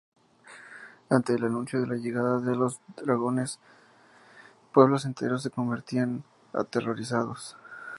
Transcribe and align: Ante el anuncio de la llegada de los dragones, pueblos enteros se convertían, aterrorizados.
Ante 1.11 1.35
el 1.35 1.43
anuncio 1.45 1.79
de 1.79 1.85
la 1.85 1.93
llegada 1.93 2.39
de 2.39 2.55
los 2.55 2.81
dragones, 2.97 3.59
pueblos 4.73 5.05
enteros 5.05 5.43
se 5.43 5.51
convertían, 5.51 6.23
aterrorizados. 6.53 7.55